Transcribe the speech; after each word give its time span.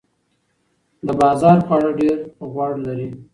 د 1.05 1.09
بازار 1.21 1.57
خواړه 1.65 1.89
ډیر 1.99 2.17
غوړ 2.51 2.71
لري. 2.87 3.09